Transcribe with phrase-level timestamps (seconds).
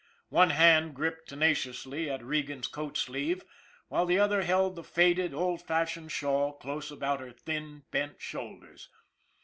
[0.29, 3.43] One hand gripped tenaciously at Regan's coat sleeve,
[3.87, 8.89] while the other held the faded, old fashioned shawl close about her thin, bent shoulders.